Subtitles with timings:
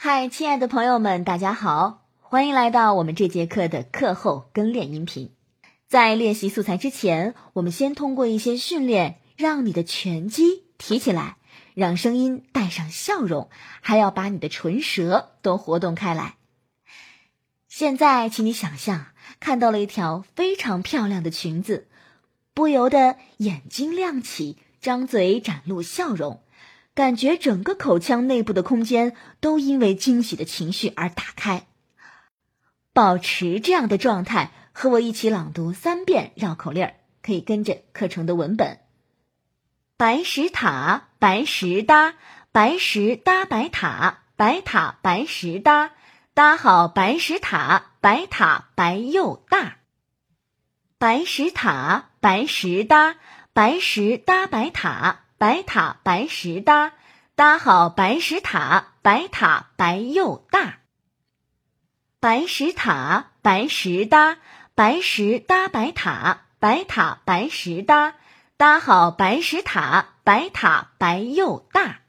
[0.00, 5.32] 嗨，亲爱的朋友们，大家好，欢迎来到我们这节课的课后跟练音频。
[5.88, 11.36] 在练习素材之前，我们先通过一些训练，让你的拳击提起来，
[11.74, 13.50] 让声音带上笑容，
[13.80, 16.36] 还要把你的唇舌都活动开来。
[17.66, 19.06] 现在，请你想象
[19.40, 21.88] 看到了一条非常漂亮的裙子，
[22.54, 26.40] 不由得眼睛亮起，张嘴展露笑容。
[26.98, 31.68] 感觉整个口腔内部的空间都因为惊喜的情绪而打开。
[32.92, 38.80] 保持这样的状态，和我一起朗读三遍绕口令儿，可以跟着课程的文本。
[39.96, 42.16] 白石塔，白石搭，
[42.50, 45.92] 白石搭白塔，白塔白石搭，
[46.34, 49.76] 搭好白石塔，白塔白又大。
[50.98, 53.14] 白石塔，白石搭，
[53.52, 55.26] 白石搭白塔。
[55.38, 56.92] 白塔白石搭，
[57.36, 60.80] 搭好白石塔，白塔白又大。
[62.18, 64.38] 白石塔白石搭，
[64.74, 68.14] 白石搭白塔，白塔白石搭，
[68.56, 72.00] 搭好白石塔，白塔白又大。